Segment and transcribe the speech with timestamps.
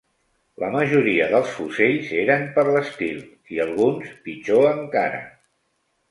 [0.61, 3.19] La majoria dels fusells eren per l'estil,
[3.49, 5.21] i alguns pitjor encara